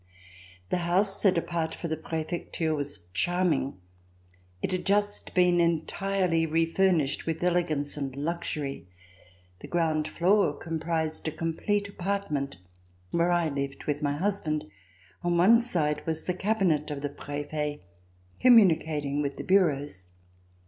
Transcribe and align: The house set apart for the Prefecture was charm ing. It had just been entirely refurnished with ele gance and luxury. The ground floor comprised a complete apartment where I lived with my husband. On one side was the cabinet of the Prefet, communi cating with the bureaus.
The 0.71 0.77
house 0.79 1.21
set 1.21 1.37
apart 1.37 1.75
for 1.75 1.87
the 1.87 1.95
Prefecture 1.95 2.73
was 2.73 3.09
charm 3.13 3.53
ing. 3.53 3.77
It 4.63 4.71
had 4.71 4.83
just 4.83 5.35
been 5.35 5.59
entirely 5.61 6.47
refurnished 6.47 7.27
with 7.27 7.43
ele 7.43 7.61
gance 7.61 7.97
and 7.97 8.15
luxury. 8.15 8.87
The 9.59 9.67
ground 9.67 10.07
floor 10.07 10.57
comprised 10.57 11.27
a 11.27 11.31
complete 11.31 11.87
apartment 11.87 12.57
where 13.11 13.29
I 13.31 13.49
lived 13.49 13.83
with 13.83 14.01
my 14.01 14.13
husband. 14.17 14.65
On 15.23 15.37
one 15.37 15.61
side 15.61 16.03
was 16.07 16.23
the 16.23 16.33
cabinet 16.33 16.89
of 16.89 17.03
the 17.03 17.09
Prefet, 17.09 17.83
communi 18.43 18.83
cating 18.83 19.21
with 19.21 19.35
the 19.35 19.43
bureaus. 19.43 20.09